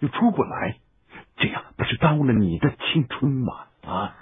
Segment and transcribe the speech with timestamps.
[0.00, 0.76] 又出不来，
[1.36, 3.66] 这样不是耽误了你的青春吗？
[3.84, 4.16] 啊，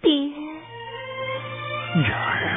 [0.00, 2.51] 爹，女儿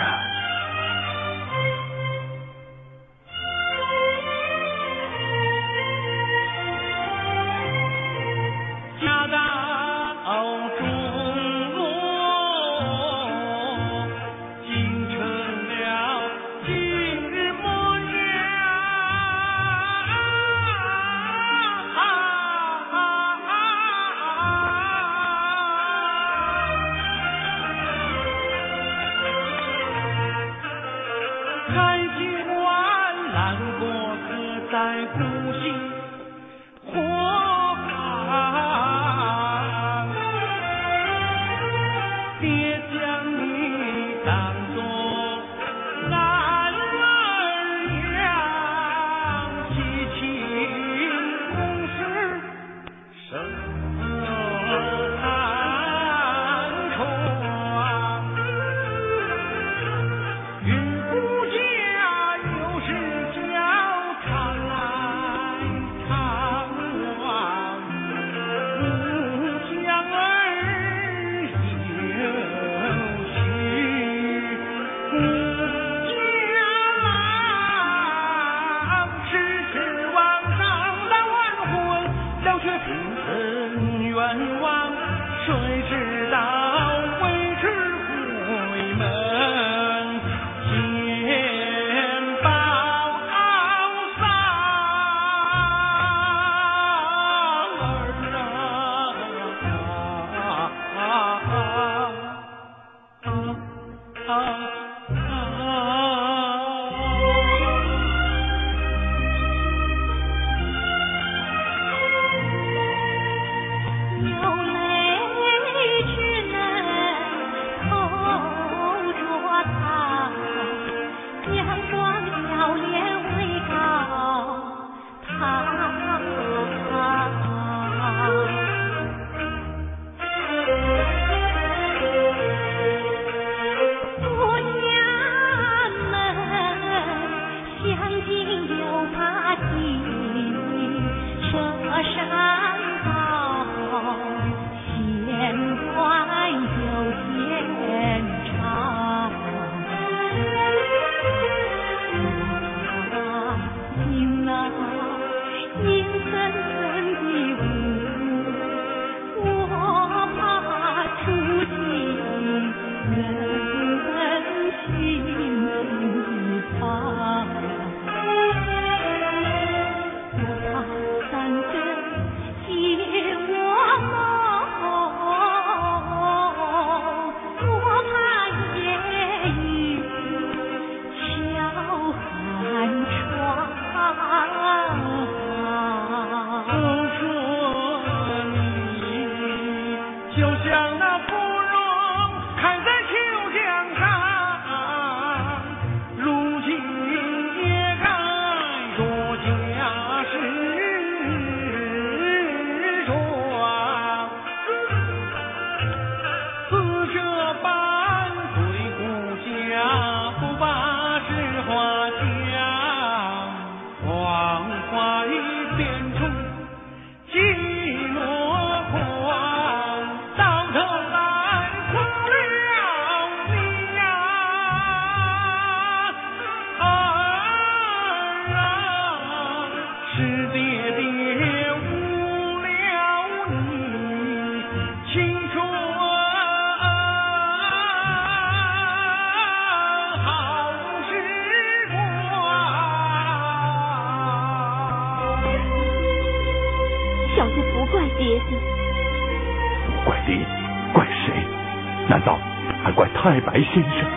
[253.35, 254.09] 太白先生，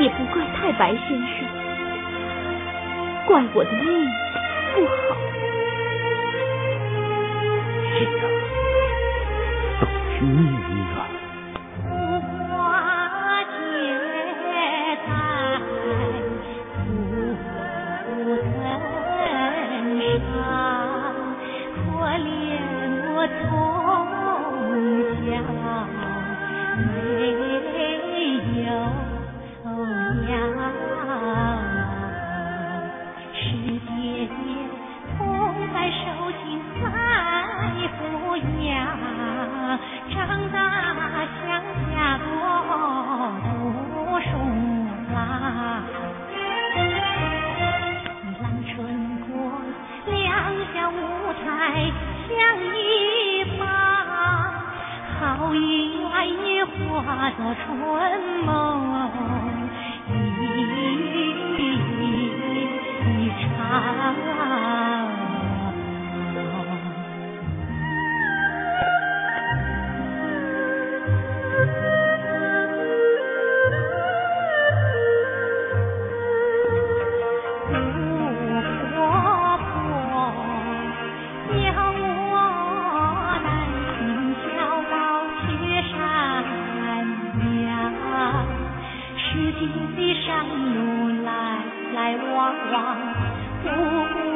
[0.00, 1.46] 也不怪太白先生，
[3.24, 4.10] 怪我的命
[4.74, 5.16] 不好。
[7.94, 8.26] 是啊，
[9.80, 9.86] 都
[10.18, 10.65] 是命。
[89.36, 91.62] 如今的山路来
[91.92, 92.96] 来往往
[93.62, 94.35] 不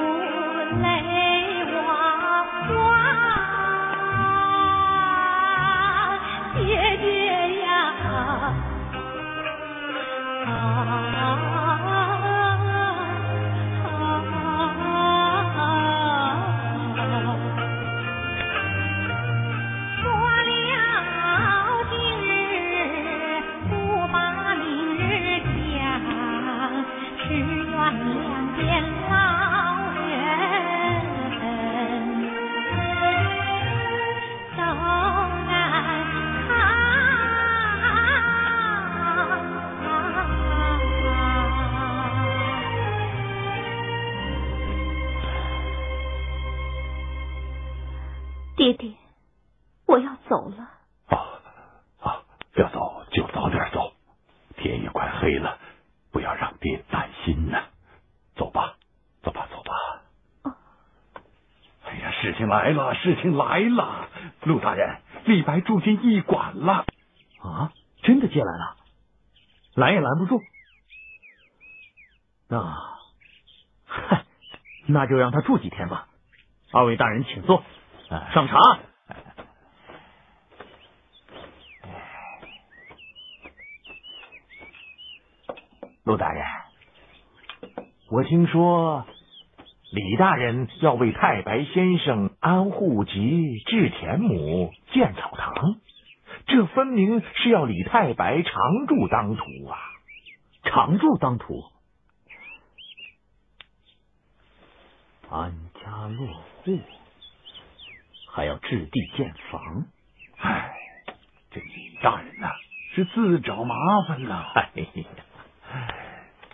[63.02, 64.08] 事情来了！
[64.42, 66.84] 陆大人，李白住进驿馆了。
[67.42, 68.76] 啊，真的进来了，
[69.74, 70.42] 拦也拦不住。
[72.48, 72.98] 那，
[73.86, 74.24] 嗨，
[74.86, 76.08] 那就让他住几天吧。
[76.72, 77.62] 二位大人，请坐。
[78.34, 78.58] 上茶，
[86.02, 86.44] 陆大人，
[88.10, 89.06] 我听说
[89.92, 95.80] 李大人要为太白先生安户籍、置田亩、建草堂，
[96.46, 99.76] 这分明是要李太白常住当涂啊！
[100.62, 101.64] 常住当涂，
[105.28, 105.52] 安
[105.82, 106.26] 家落
[106.62, 106.78] 户。
[108.32, 109.86] 还要置地建房，
[110.38, 110.72] 唉，
[111.50, 112.48] 这李大人呐，
[112.94, 113.74] 是自找麻
[114.06, 114.52] 烦呐。
[114.54, 115.04] 哎呀，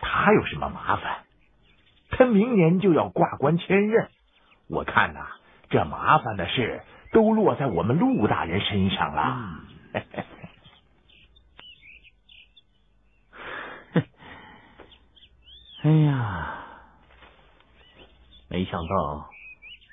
[0.01, 1.26] 他有什么麻烦？
[2.17, 4.09] 他明年就要挂官千任，
[4.69, 5.27] 我看呐，
[5.69, 6.83] 这麻烦的事
[7.13, 9.61] 都落在我们陆大人身上了。
[15.83, 16.65] 哎呀，
[18.49, 19.31] 没想到。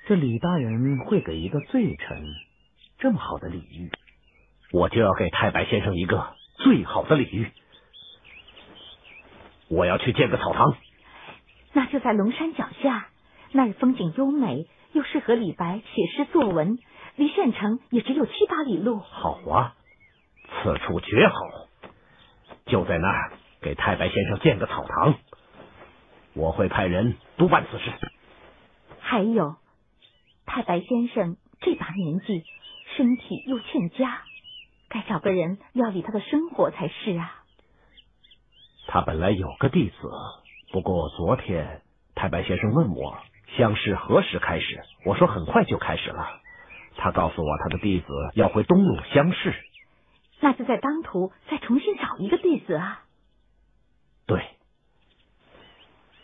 [0.06, 2.26] 这李大人会给一个罪臣
[2.98, 3.90] 这么好的礼遇，
[4.70, 7.50] 我就要给太白先生一个最好的礼遇。
[9.68, 10.76] 我要去建个草堂，
[11.74, 13.08] 那就在龙山脚下，
[13.52, 16.78] 那儿风景优美，又适合李白写诗作文，
[17.16, 19.00] 离县城也只有七八里路。
[19.00, 19.74] 好啊，
[20.48, 21.34] 此处绝好，
[22.66, 25.14] 就在那儿给太白先生建个草堂。
[26.32, 27.92] 我会派人督办此事。
[29.00, 29.56] 还有。
[30.46, 32.44] 太白先生这把年纪，
[32.96, 34.22] 身体又欠佳，
[34.88, 37.42] 该找个人料理他的生活才是啊。
[38.86, 40.10] 他本来有个弟子，
[40.74, 41.82] 不过昨天
[42.16, 43.16] 太白先生问我
[43.56, 46.40] 乡试何时开始，我说很快就开始了。
[46.96, 49.54] 他告诉我他的弟子要回东鲁乡试，
[50.40, 53.04] 那就在当涂再重新找一个弟子啊。
[54.26, 54.44] 对，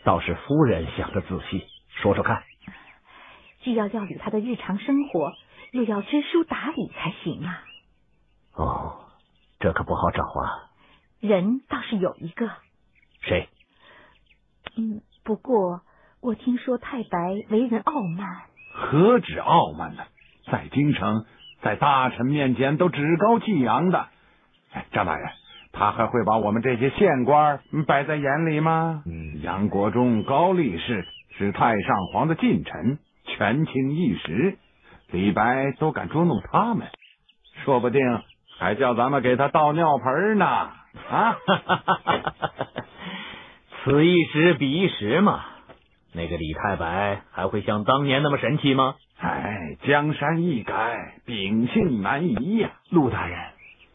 [0.03, 1.65] 倒是夫人想的仔细，
[2.01, 2.43] 说说看。
[3.63, 5.31] 既要料理他的日常生活，
[5.71, 7.63] 又要知书达理才行啊！
[8.55, 9.05] 哦，
[9.61, 10.67] 这可不好找啊。
[11.21, 12.49] 人倒是有一个。
[13.21, 13.47] 谁？
[14.81, 15.81] 嗯，不过
[16.21, 18.27] 我听说太白为人傲慢。
[18.73, 20.01] 何止傲慢呢？
[20.51, 21.25] 在京城，
[21.61, 24.07] 在大臣面前都趾高气扬的。
[24.73, 25.29] 哎，张大人，
[25.71, 29.03] 他还会把我们这些县官摆在眼里吗？
[29.05, 31.05] 嗯，杨国忠、高力士
[31.37, 32.97] 是太上皇的近臣。
[33.23, 34.57] 权倾一时，
[35.11, 36.87] 李白都敢捉弄他们，
[37.63, 38.01] 说不定
[38.57, 40.45] 还叫咱们给他倒尿盆呢！
[40.45, 41.37] 啊，
[43.83, 45.45] 此一时彼一时嘛。
[46.13, 48.95] 那个李太白还会像当年那么神气吗？
[49.17, 52.71] 哎，江山易改，秉性难移呀！
[52.89, 53.51] 陆大人，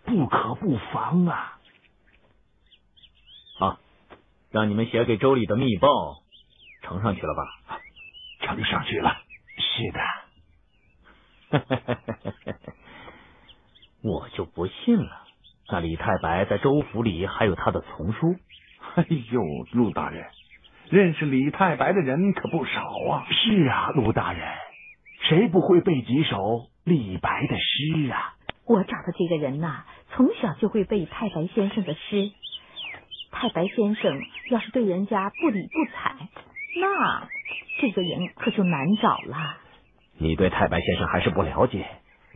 [0.07, 1.59] 不可不防啊！
[3.59, 3.79] 啊，
[4.51, 5.89] 让你们写给周礼的密报
[6.83, 7.81] 呈上去了吧？
[8.41, 9.15] 呈上去了。
[9.59, 10.01] 是的，
[14.03, 15.25] 我就不信了，
[15.69, 18.37] 那李太白在周府里还有他的丛书。
[18.97, 20.25] 哎呦，陆大人，
[20.89, 23.27] 认识李太白的人可不少啊。
[23.31, 24.43] 是啊，陆大人，
[25.29, 28.33] 谁不会背几首李白的诗啊？
[28.65, 32.33] 我找的这个人呐，从小就会背太白先生的诗。
[33.33, 34.19] 太白先生
[34.51, 36.17] 要是对人家不理不睬，
[36.81, 37.29] 那
[37.83, 39.59] 这个人可就难找了。
[40.17, 41.87] 你对太白先生还是不了解，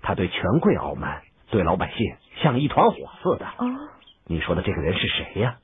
[0.03, 3.47] 他对权贵傲慢，对老百姓像一团火似的。
[3.47, 3.89] 哦，
[4.27, 5.57] 你说的这个人是谁呀？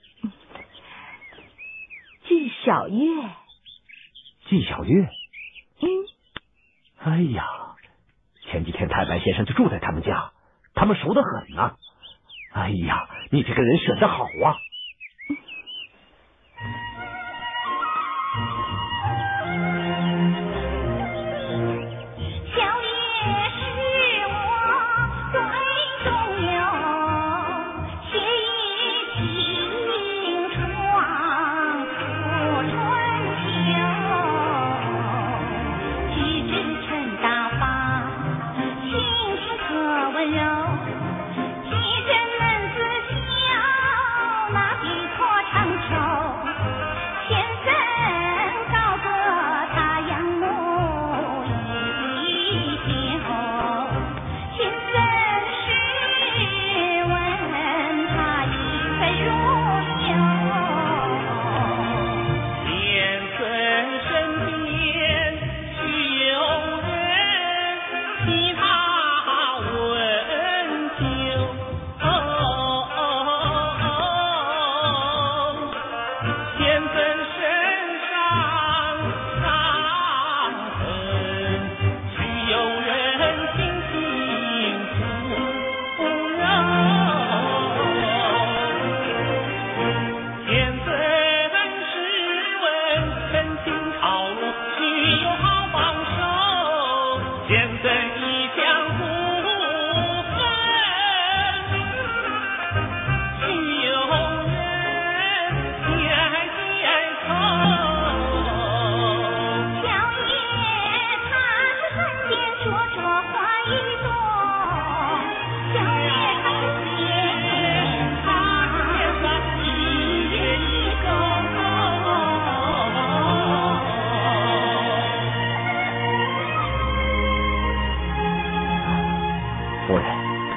[2.28, 3.04] 纪晓月。
[4.48, 5.08] 纪晓月。
[5.80, 5.88] 嗯。
[6.98, 7.44] 哎呀，
[8.50, 10.32] 前几天太白先生就住在他们家，
[10.74, 11.76] 他们熟得很呐。
[12.52, 14.56] 哎呀，你这个人选的好啊！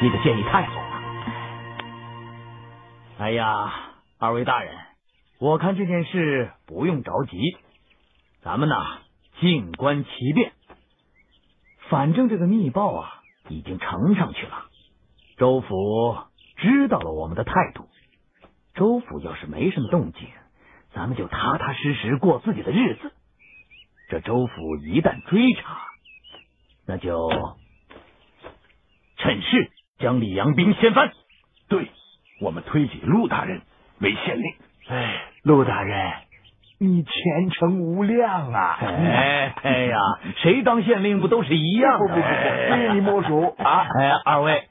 [0.09, 0.89] 你的建议太好了。
[3.19, 3.71] 哎呀，
[4.17, 4.75] 二位大人，
[5.37, 7.37] 我看这件事不用着急，
[8.41, 8.75] 咱们呢
[9.39, 10.53] 静观其变。
[11.89, 14.65] 反正这个密报啊已经呈上去了，
[15.37, 16.17] 州府
[16.57, 17.87] 知道了我们的态度。
[18.73, 20.27] 州府要是没什么动静，
[20.91, 23.13] 咱们就踏踏实实过自己的日子。
[24.09, 25.77] 这州府一旦追查，
[26.87, 27.29] 那就
[29.17, 29.71] 趁势。
[29.99, 31.11] 将李阳兵掀翻，
[31.67, 31.91] 对
[32.41, 33.61] 我们推举陆大人
[33.99, 34.55] 为县令。
[34.87, 36.13] 哎，陆大人，
[36.79, 38.77] 你前程无量啊！
[38.81, 39.97] 哎哎呀，
[40.37, 41.99] 谁当县令不都是一样？
[41.99, 43.87] 不不不不，非你莫属啊！
[43.99, 44.69] 哎，二位，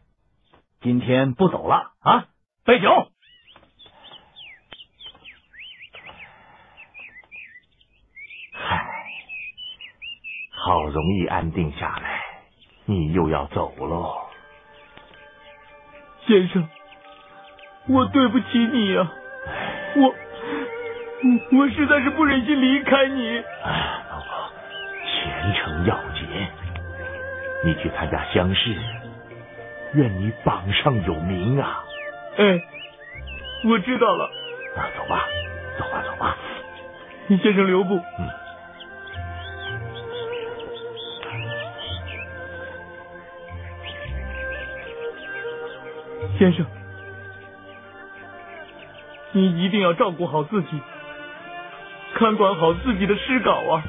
[0.80, 2.24] 今天不走了啊？
[2.64, 2.88] 备酒。
[8.54, 8.86] 嗨，
[10.52, 12.22] 好容易安定下来，
[12.86, 14.27] 你又要走喽。
[16.28, 16.68] 先生，
[17.86, 19.10] 我对不起你呀，
[19.96, 20.14] 我
[21.56, 23.38] 我实在是不忍心离开你。
[24.10, 24.52] 老婆，
[25.06, 26.28] 前程要紧，
[27.64, 28.76] 你去参加乡试，
[29.94, 31.82] 愿你榜上有名啊！
[32.36, 32.60] 哎，
[33.64, 34.30] 我知道了。
[34.76, 35.24] 那走吧，
[35.78, 36.36] 走吧，走吧。
[37.26, 37.96] 你先生留步。
[37.96, 38.28] 嗯。
[46.38, 46.64] 先生，
[49.32, 50.80] 你一定要照顾好自己，
[52.14, 53.82] 看管好自己的诗稿啊！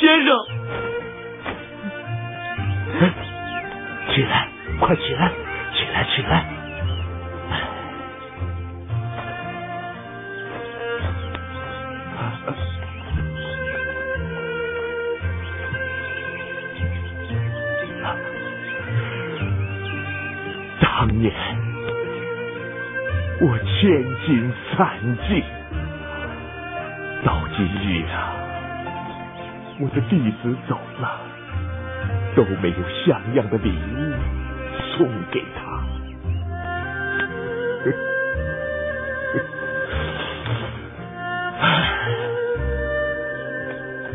[0.00, 0.36] 先生，
[4.12, 4.48] 起来，
[4.80, 5.32] 快起来，起来，
[27.24, 28.32] 到今日啊，
[29.80, 31.20] 我的弟子走了，
[32.36, 34.14] 都没有像样的礼物
[34.96, 35.82] 送给他。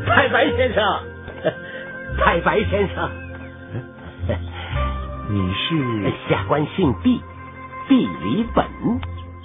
[0.06, 0.84] 太白先生，
[2.18, 3.10] 太白先生，
[5.30, 7.22] 你是下官姓毕，
[7.90, 8.66] 毕礼本。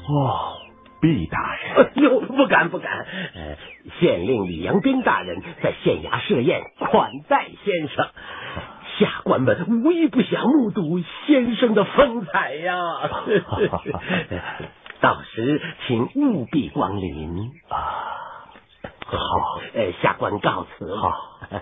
[0.09, 0.57] 哦，
[1.01, 1.68] 毕大人。
[1.87, 3.07] 哎呦，不敢不敢。
[3.35, 3.57] 呃，
[4.01, 8.09] 县令李阳斌大人在县衙设宴款待先生，
[8.99, 12.77] 下官们无一不想目睹先生的风采呀。
[15.01, 17.77] 到时请务必光临啊。
[19.07, 19.17] 好，
[19.75, 20.97] 呃，下官告辞。
[20.97, 21.39] 好。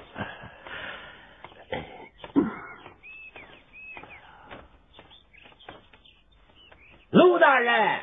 [7.10, 8.00] 陆大人，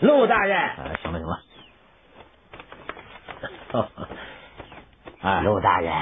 [0.00, 1.40] 陆大人，啊，行了行了。
[5.20, 5.92] 哎，陆大人，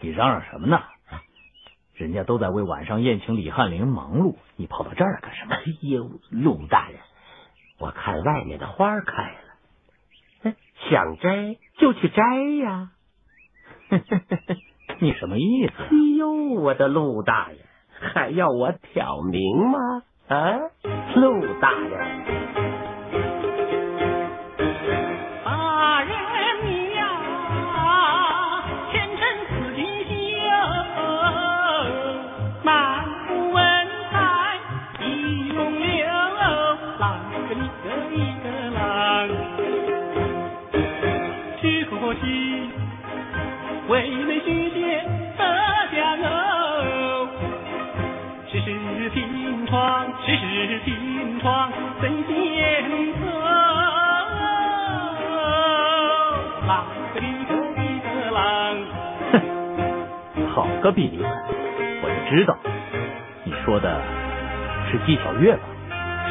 [0.00, 0.80] 你嚷嚷什么呢？
[1.94, 5.54] 人家都在为晚上宴请李翰林忙碌，你跑到这儿来干什么？
[5.54, 6.98] 哎呦，陆大人，
[7.78, 9.34] 我看外面的花开
[10.44, 10.54] 了，
[10.88, 12.22] 想摘就去摘
[12.62, 12.92] 呀。
[15.00, 15.82] 你什么意思？
[15.82, 17.58] 哎呦，我的陆大人，
[18.14, 20.02] 还要我挑明吗？
[20.28, 20.58] 啊，
[21.16, 22.54] 陆大人，
[43.90, 45.04] 为没许仙
[45.36, 45.42] 得
[45.90, 47.26] 佳偶，
[48.46, 48.70] 世事
[49.12, 52.30] 平闯，世事平闯真险
[53.20, 53.26] 恶，
[56.68, 57.50] 郎个你个
[57.82, 58.38] 一个郎。
[60.54, 62.56] 好个比例，我就知道，
[63.42, 64.00] 你说的
[64.88, 65.62] 是纪晓月吧？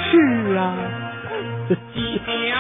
[0.09, 0.77] 是啊，
[1.93, 2.55] 纪晓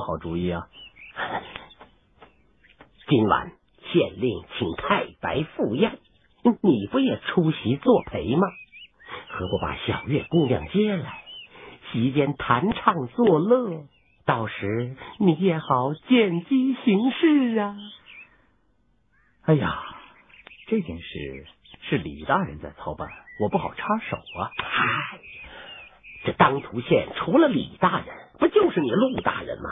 [0.00, 0.68] 好主意啊？
[3.08, 3.52] 今晚
[3.92, 5.98] 县令请太白赴宴，
[6.62, 8.46] 你不也出席作陪吗？
[9.30, 11.22] 何不把小月姑娘接来，
[11.92, 13.86] 席间弹唱作乐，
[14.26, 17.76] 到时你也好见机行事啊！
[19.44, 19.82] 哎呀，
[20.66, 21.46] 这件事
[21.88, 23.08] 是李大人在操办，
[23.40, 24.50] 我不好插手啊。
[24.58, 25.18] 嗨，
[26.26, 29.70] 这当涂县除了李大人，不就是你陆大人吗？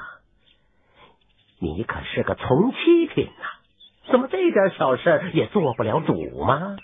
[1.58, 6.76] 你可是个从七品呐、怎么这点小事也做不了主吗？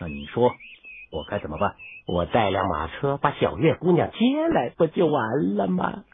[0.00, 0.52] 那你说
[1.10, 1.74] 我该怎么办？
[2.06, 6.04] 我带辆马车把小月姑娘接来，不就完了吗？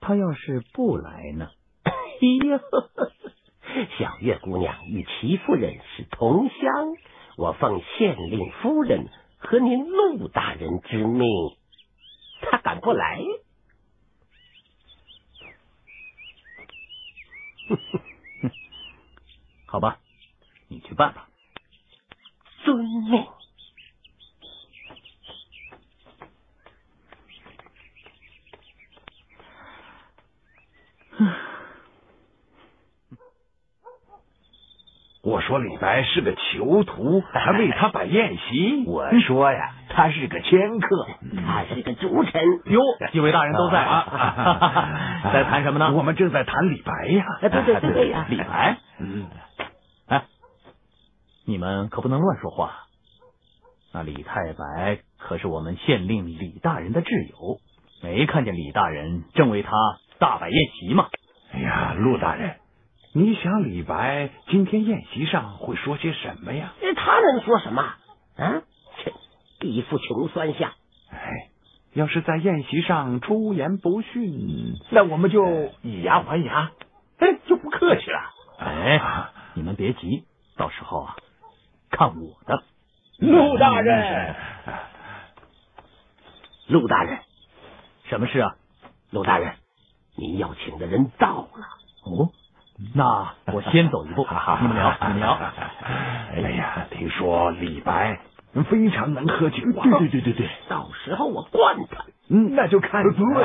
[0.00, 1.50] 他要是不来呢？
[1.84, 1.92] 哎
[2.46, 2.58] 呦，
[3.98, 6.96] 小月姑娘与齐夫人是同乡，
[7.36, 9.08] 我奉县令夫人
[9.38, 11.26] 和您陆大人之命，
[12.42, 13.20] 她敢不来？
[19.66, 19.98] 好吧，
[20.68, 21.28] 你去办吧。
[22.64, 23.26] 遵命。
[35.22, 38.84] 我说李白是个囚徒，还为他摆宴席。
[38.88, 41.06] 我说呀，他是个迁客，
[41.46, 42.42] 他是个逐臣。
[42.66, 42.80] 哟，
[43.12, 45.92] 几位大人都在啊， 在谈什么呢？
[45.92, 47.24] 我们正在谈李白呀。
[47.42, 48.78] 哎，对对对对呀，李白。
[49.00, 49.26] 嗯，
[50.06, 50.24] 哎，
[51.44, 52.86] 你们可不能乱说话。
[53.92, 57.58] 那李太白可是我们县令李大人的挚友，
[58.02, 59.70] 没看见李大人正为他
[60.18, 61.08] 大摆宴席吗？
[61.52, 62.54] 哎呀，陆大人，
[63.12, 66.72] 你想李白今天宴席上会说些什么呀？
[66.94, 67.82] 他能说什么？
[68.38, 68.62] 啊，
[69.60, 70.70] 切，一副穷酸相。
[71.10, 71.48] 哎，
[71.92, 76.72] 要是在宴席上出言不逊，那我们就以牙还牙，
[77.18, 78.20] 哎，就不客气了。
[78.58, 79.00] 哎，
[79.54, 80.24] 你们别急，
[80.56, 81.16] 到时候啊，
[81.90, 82.62] 看我的。
[83.18, 84.34] 陆大人，
[86.68, 87.18] 陆大人，
[88.04, 88.54] 什么事啊？
[89.10, 89.52] 陆大人，
[90.16, 91.66] 您要请的人到了。
[92.04, 92.30] 哦，
[92.94, 94.26] 那我先走一步，
[94.62, 95.34] 你们聊，你们聊。
[96.32, 98.18] 哎呀，听说李白
[98.68, 99.82] 非常能喝酒啊！
[99.98, 102.04] 对对对对对，到时候我灌他。
[102.28, 103.44] 嗯，那就看滋味。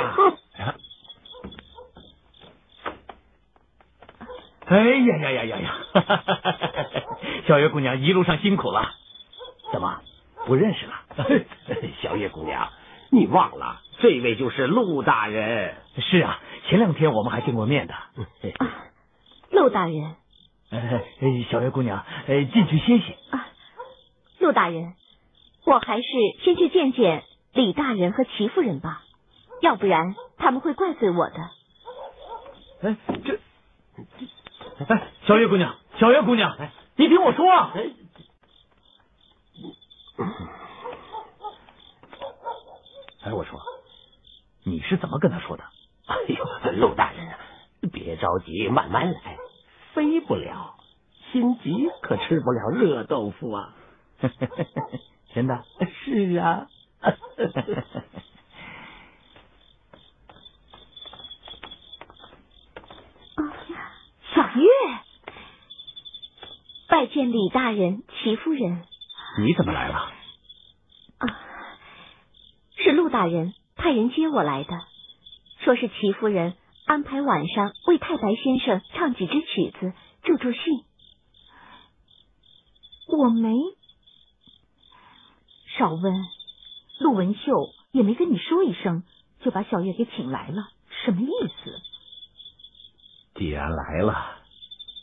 [4.67, 5.75] 哎呀呀呀呀呀！
[7.47, 8.93] 小月姑娘一路上辛苦了。
[9.71, 10.01] 怎么
[10.47, 10.93] 不认识了？
[12.01, 12.69] 小月姑娘，
[13.11, 15.75] 你忘了这位就是陆大人。
[15.97, 17.93] 是啊，前两天我们还见过面的。
[19.51, 20.15] 陆大人，
[20.71, 21.03] 哎
[21.51, 23.15] 小月姑娘，进去歇歇。
[23.29, 23.44] 啊，
[24.45, 24.93] 陆大人，
[25.65, 26.07] 我还是
[26.43, 29.01] 先去见见李大人和齐夫人吧，
[29.59, 31.35] 要不然他们会怪罪我的。
[32.83, 33.39] 哎，这。
[34.87, 36.55] 哎，小月姑娘，小月姑娘，
[36.95, 37.73] 你听我说啊！
[43.23, 43.59] 哎，我说，
[44.63, 45.63] 你是怎么跟他说的？
[46.05, 47.39] 哎呦，陆大人啊，
[47.91, 49.39] 别着急，慢慢来，
[49.95, 50.75] 飞不了，
[51.31, 53.73] 心急可吃不了热豆腐啊！
[55.33, 55.63] 真的？
[56.03, 56.67] 是啊。
[64.33, 64.67] 小月，
[66.87, 68.83] 拜见李大人、齐夫人。
[69.41, 69.95] 你怎么来了？
[71.17, 71.27] 啊，
[72.77, 74.79] 是陆大人派人接我来的，
[75.63, 80.61] 说是齐夫人安排晚上为太白先生唱几支曲子助助兴。
[83.07, 83.53] 我没
[85.77, 86.13] 少温，
[86.99, 89.03] 陆文秀也没跟你说一声，
[89.41, 90.69] 就把小月给请来了，
[91.03, 91.81] 什么意思？
[93.35, 94.37] 既然来了，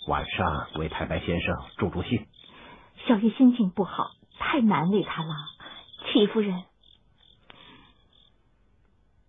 [0.07, 2.27] 晚上为太白先生助助兴。
[3.07, 5.35] 小月心情不好，太难为他了。
[6.07, 6.65] 戚夫人，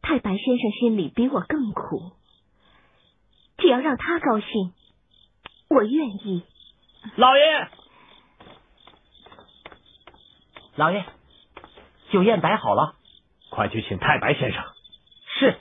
[0.01, 2.11] 太白先生心里比我更苦，
[3.57, 4.73] 只要让他高兴，
[5.69, 6.43] 我愿意。
[7.15, 7.69] 老爷，
[10.75, 11.05] 老爷，
[12.13, 12.93] 酒宴摆好了，
[13.49, 14.63] 快去请太白先生。
[15.39, 15.55] 是。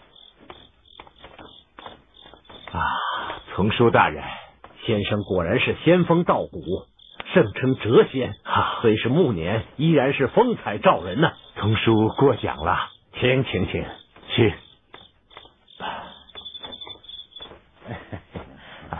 [2.73, 2.79] 啊，
[3.55, 4.23] 丛书大人，
[4.85, 6.61] 先生果然是仙风道骨。
[7.33, 8.35] 盛称谪仙，
[8.83, 11.33] 虽是暮年，依然是风采照人呐。
[11.57, 13.87] 丛书过奖了，请请请，
[14.29, 14.53] 去。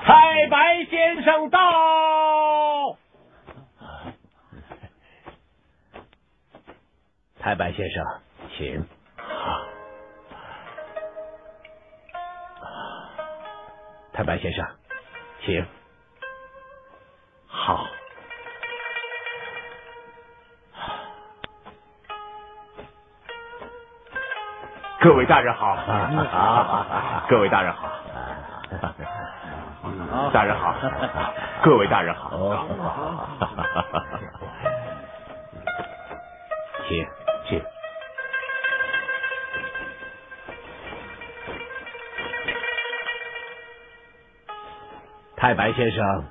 [0.03, 1.61] 太白先生到，
[7.43, 8.05] 太白先生，
[8.57, 8.87] 请。
[14.13, 14.65] 太白先生，
[15.45, 15.67] 请。
[17.49, 17.85] 好。
[25.01, 25.77] 各位大人好，
[27.29, 27.91] 各位大人好，
[30.33, 30.73] 大人好，
[31.65, 32.31] 各位大人好，
[36.89, 37.05] 请
[45.43, 46.25] 太白先生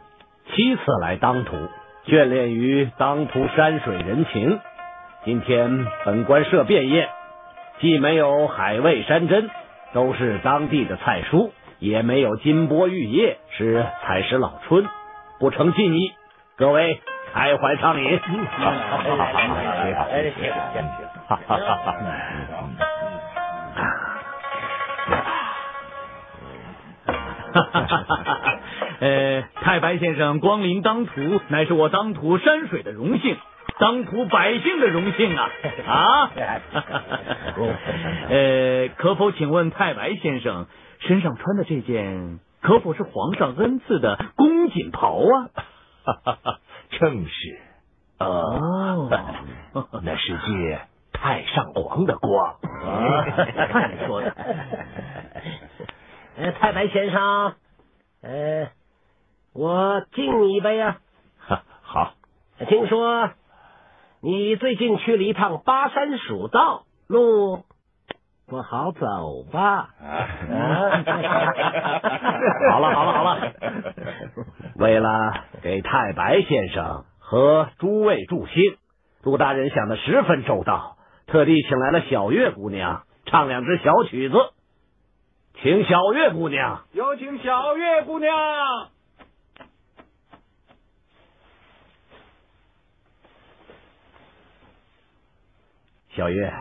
[0.55, 1.57] 七次来当涂，
[2.05, 4.57] 眷恋于当涂山水人情。
[5.25, 7.09] 今天本官设便宴。
[7.81, 9.49] 既没有海味山珍，
[9.91, 14.87] 都是当地的菜蔬，也没有金波玉叶，是采石老春，
[15.41, 16.13] 不成敬意。
[16.55, 17.01] 各位
[17.33, 18.17] 开怀畅饮。
[18.17, 20.85] 好，好，好，好，行，行，行，
[21.27, 21.95] 哈哈哈哈。
[27.53, 28.60] 哈哈哈哈
[29.01, 33.35] 呃，太白先生光临当涂，乃是我当涂山水的荣幸。
[33.79, 35.49] 当涂百姓的荣幸啊
[35.87, 36.31] 啊！
[38.29, 40.67] 呃，可否请问太白先生
[40.99, 45.49] 身上穿的这件可否是皇上恩赐的宫锦袍啊？
[46.99, 47.59] 正是。
[48.19, 49.09] 哦，
[50.03, 50.79] 那是借
[51.11, 52.57] 太上皇的光。
[53.71, 54.35] 看你说的。
[56.37, 57.55] 呃，太白先生，
[58.21, 58.67] 呃，
[59.53, 60.97] 我敬你一杯啊。
[61.81, 62.13] 好。
[62.67, 63.31] 听说。
[64.23, 67.63] 你最近去了一趟巴山蜀道，路
[68.47, 69.89] 不好走吧？
[72.69, 73.51] 好了好了好了，
[74.75, 75.33] 为了
[75.63, 78.77] 给太白先生和诸位助兴，
[79.23, 84.35] 杜大人想的十分周到，特地请来了小月姑娘唱两支小曲子，
[85.63, 86.83] 请小月姑娘。
[86.91, 88.31] 有请小月姑娘。
[96.15, 96.51] 小月，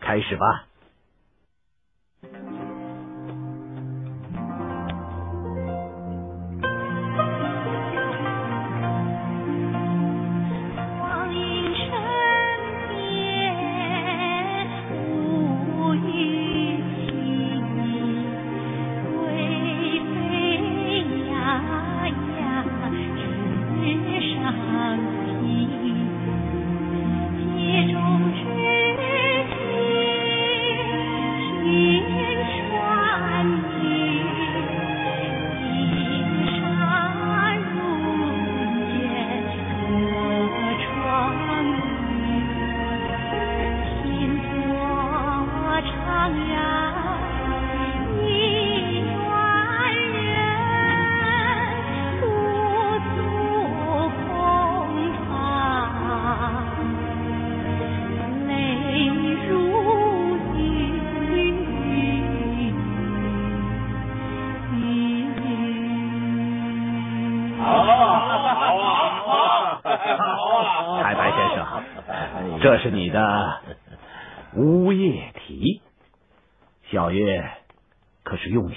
[0.00, 0.67] 开始吧。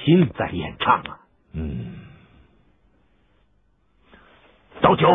[0.03, 1.19] 心在演唱啊。
[1.53, 2.05] 嗯，
[4.81, 5.07] 倒酒。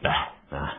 [0.00, 0.78] 来啊，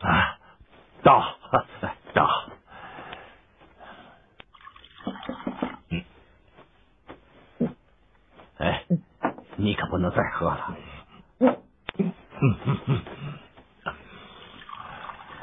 [0.00, 0.38] 啊，
[1.02, 1.38] 倒
[1.80, 2.50] 来倒。
[8.58, 8.84] 哎，
[9.56, 10.76] 你可不能再喝了。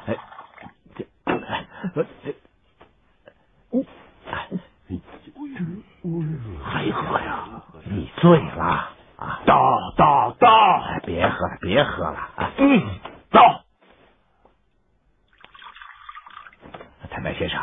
[0.06, 0.16] 哎，
[0.96, 1.66] 这，哎，
[6.64, 7.64] 还喝呀？
[7.86, 8.64] 你醉了
[9.18, 9.42] 啊？
[9.48, 10.48] 倒倒倒。
[10.84, 12.52] 哎，别喝了，别喝了啊！
[12.60, 13.00] 嗯，
[13.32, 13.64] 倒。
[17.10, 17.60] 太白先生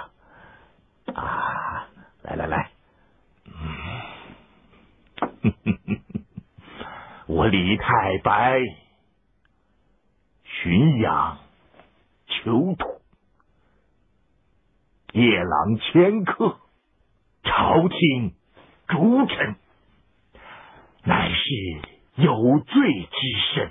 [1.14, 1.87] 啊，
[2.23, 2.73] 来来来，
[7.27, 8.59] 我李太白
[10.44, 11.38] 浔阳
[12.27, 13.01] 囚徒，
[15.12, 16.59] 夜郎迁客，
[17.44, 18.35] 朝廷
[18.88, 19.57] 逐臣，
[21.05, 21.44] 乃是
[22.16, 23.18] 有罪之
[23.55, 23.70] 身。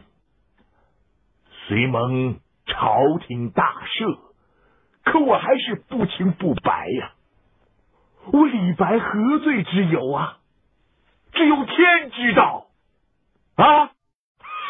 [1.67, 4.19] 虽蒙朝廷大赦，
[5.03, 7.11] 可我还是不清不白呀、
[8.31, 10.37] 我李白何罪之有啊？
[11.33, 12.67] 只有天知道。
[13.55, 13.89] 啊！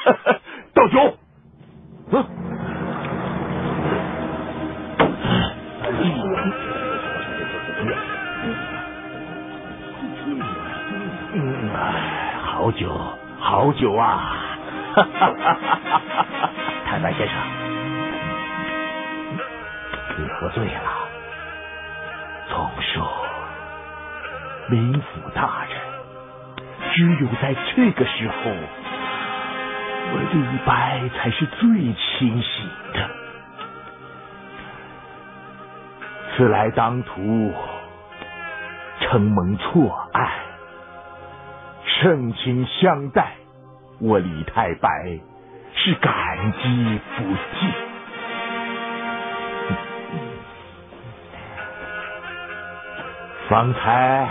[0.73, 1.17] 倒酒。
[2.11, 2.25] 嗯。
[11.35, 11.69] 嗯，
[12.43, 12.87] 好酒，
[13.43, 14.57] 好酒啊！
[16.87, 17.35] 坦白先生，
[20.17, 20.81] 你喝醉了。
[22.49, 23.05] 总说，
[24.69, 25.77] 民府大人，
[26.93, 28.33] 只有在这个时候，
[30.13, 33.09] 我李白才是最清醒的。
[36.35, 37.53] 此来当涂，
[39.01, 40.31] 承蒙错爱，
[42.01, 43.33] 盛情相待，
[43.99, 45.19] 我李太白
[45.75, 47.71] 是感激不尽。
[53.47, 54.27] 方才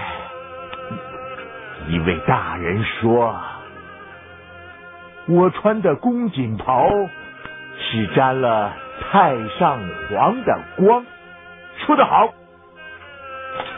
[1.89, 3.41] 一位大人说，
[5.29, 6.89] 我穿的宫锦袍
[7.79, 8.73] 是沾了
[9.11, 9.79] 太上
[10.11, 11.05] 皇的光，
[11.87, 12.29] 说得好，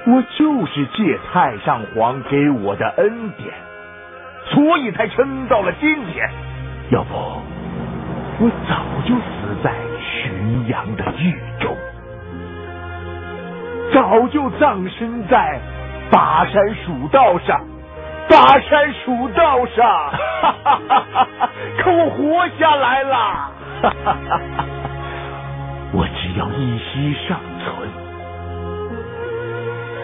[0.07, 3.53] 我就是借太上皇给我的恩典，
[4.51, 6.29] 所以才撑到了今天。
[6.91, 7.15] 要不，
[8.41, 8.77] 我早
[9.07, 11.75] 就死在浔阳的狱中。
[13.93, 15.61] 早就葬身在
[16.11, 17.65] 巴山蜀道上，
[18.29, 20.11] 巴山蜀道上，
[21.79, 23.51] 可我活下来了。
[25.93, 27.89] 我只要一息尚存，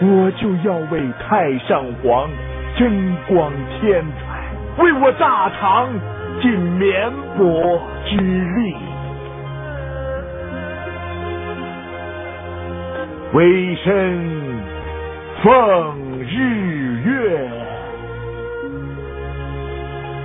[0.09, 2.29] 我就要为太上皇
[2.77, 4.30] 争光添彩，
[4.77, 5.89] 为我大唐
[6.41, 8.75] 尽绵薄之力。
[13.33, 14.19] 微身
[15.41, 17.49] 奉日月，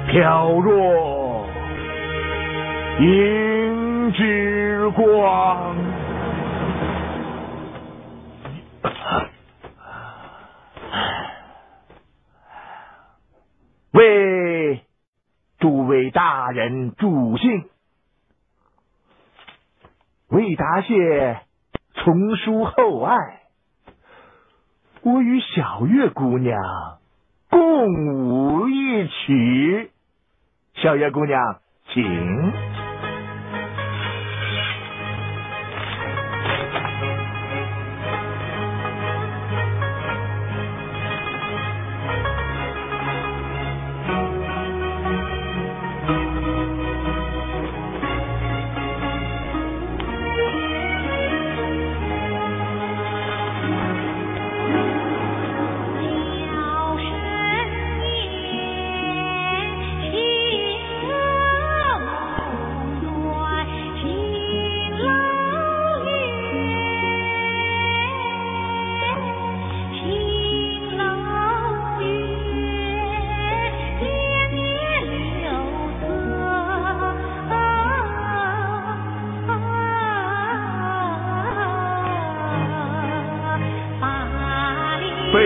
[0.09, 1.47] 飘若
[3.01, 5.75] 萤之光。
[13.93, 14.81] 为
[15.97, 17.65] 为大人助兴，
[20.29, 21.41] 为答谢
[21.95, 23.41] 丛书厚爱，
[25.01, 26.99] 我与小月姑娘
[27.49, 29.91] 共舞一曲。
[30.75, 31.61] 小月姑娘，
[31.95, 32.76] 请。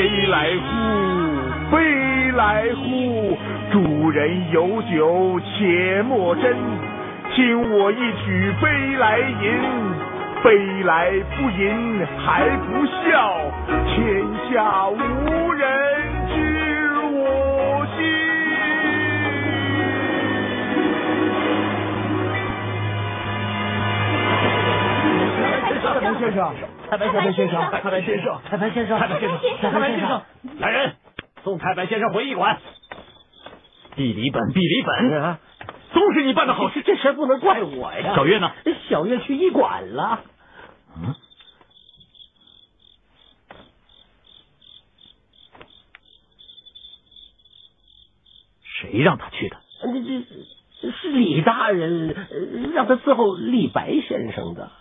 [0.01, 3.37] 巴黎飞来呼，飞来呼，
[3.71, 6.57] 主人有酒且莫斟，
[7.35, 9.53] 听我一曲飞来吟，
[10.43, 13.53] 飞来不吟还不笑，
[13.95, 15.69] 天下无人
[16.33, 16.35] 知
[17.13, 17.99] 我心。
[25.83, 26.39] 太白先生，
[26.91, 29.39] 太白太白先生，太白先生，太白先生，太白先生，
[29.71, 30.23] 太白先生，
[30.59, 30.97] 来人，
[31.45, 32.59] 送太白先生回驿馆。
[33.95, 35.39] 地理本，地理本，
[35.95, 36.83] 都是你办的好事。
[36.83, 38.17] 这事不能怪我呀。
[38.17, 38.51] 小月呢？
[38.89, 40.23] 小月去医馆了。
[40.97, 41.15] 嗯，
[48.65, 49.57] 谁让他去的？
[49.83, 49.93] 这
[50.83, 54.73] 这是李大人呃让他伺候李白先生的。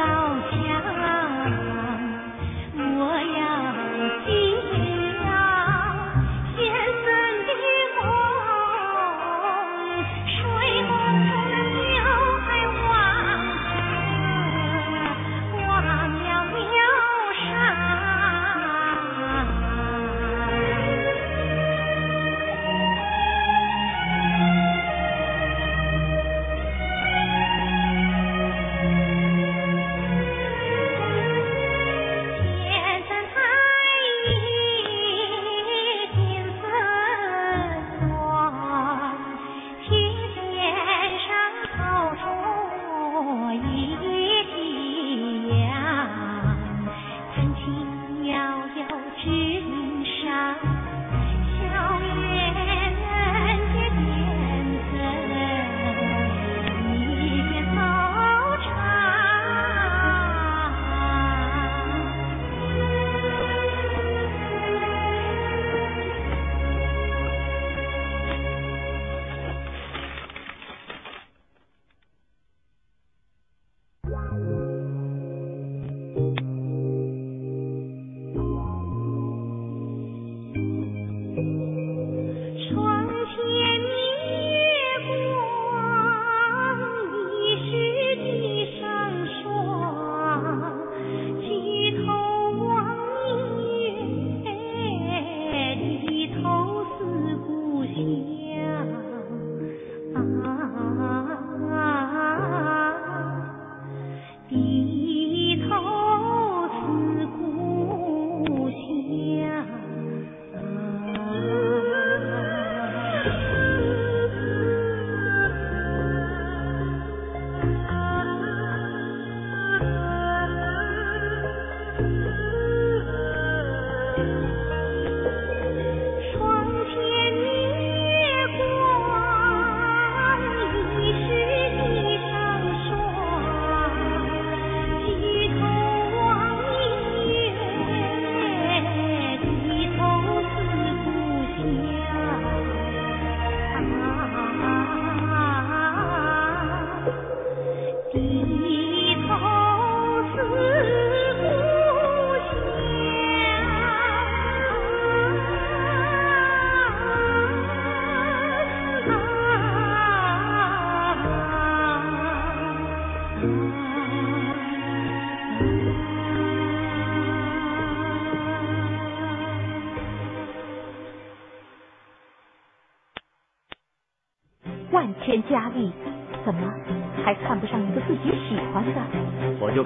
[0.00, 0.06] 道
[0.50, 0.69] 歉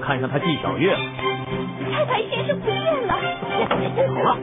[0.05, 0.99] 看上他纪晓月了。
[1.91, 2.75] 太白先生不见
[3.07, 3.15] 了，
[3.57, 4.37] 我准备不好了，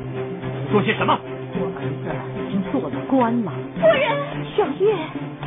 [0.72, 1.16] 说些什么？
[1.54, 2.10] 我儿子
[2.42, 3.52] 已经做了官了。
[3.80, 4.10] 夫人，
[4.56, 4.92] 小月，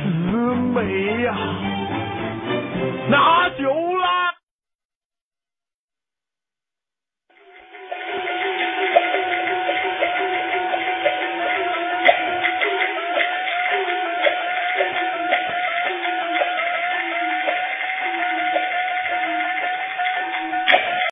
[0.72, 1.36] 美呀！